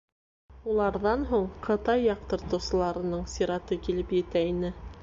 [0.71, 4.79] Уларҙан һуң Ҡытай яҡтыртыусыларының сираты килеп етә ине.